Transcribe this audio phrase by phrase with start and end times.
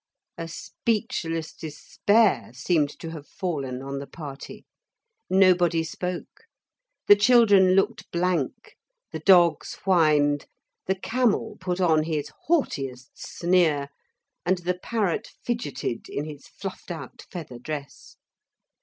[0.35, 4.65] A speechless despair seemed to have fallen on the party.
[5.29, 6.45] Nobody spoke.
[7.05, 8.77] The children looked blank,
[9.11, 10.47] the dogs whined,
[10.87, 13.89] the camel put on his haughtiest sneer,
[14.43, 18.15] and the parrot fidgeted in his fluffed out feather dress.